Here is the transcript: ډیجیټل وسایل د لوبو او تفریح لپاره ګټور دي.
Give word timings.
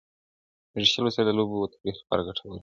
ډیجیټل 0.73 1.03
وسایل 1.05 1.27
د 1.27 1.31
لوبو 1.37 1.53
او 1.61 1.71
تفریح 1.73 1.95
لپاره 2.01 2.25
ګټور 2.27 2.51
دي. 2.53 2.59